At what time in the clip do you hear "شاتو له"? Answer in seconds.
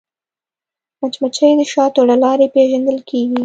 1.73-2.15